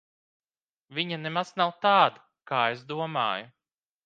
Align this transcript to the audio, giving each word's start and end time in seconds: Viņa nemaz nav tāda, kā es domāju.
Viņa 0.99 1.19
nemaz 1.25 1.51
nav 1.63 1.75
tāda, 1.85 2.25
kā 2.53 2.63
es 2.73 2.83
domāju. 2.95 3.53